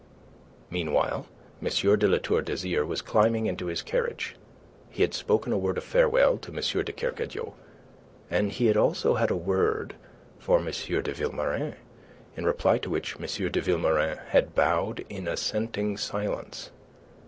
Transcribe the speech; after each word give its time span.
Meanwhile, 0.71 1.27
M. 1.61 1.69
de 1.99 2.07
La 2.07 2.17
Tour 2.17 2.41
d'Azyr 2.41 2.83
was 2.87 3.03
climbing 3.03 3.45
into 3.45 3.67
his 3.67 3.83
carriage. 3.83 4.35
He 4.89 5.03
had 5.03 5.13
spoken 5.13 5.53
a 5.53 5.59
word 5.59 5.77
of 5.77 5.83
farewell 5.83 6.39
to 6.39 6.49
M. 6.51 6.55
de 6.83 6.91
Kercadiou, 6.91 7.53
and 8.27 8.51
he 8.51 8.65
had 8.65 8.75
also 8.77 9.13
had 9.13 9.29
a 9.29 9.35
word 9.35 9.93
for 10.39 10.57
M. 10.57 10.65
de 10.65 11.13
Vilmorin 11.13 11.75
in 12.35 12.45
reply 12.47 12.79
to 12.79 12.89
which 12.89 13.15
M. 13.21 13.51
de 13.51 13.61
Vilmorin 13.61 14.17
had 14.29 14.55
bowed 14.55 15.05
in 15.07 15.27
assenting 15.27 15.97
silence. 15.97 16.71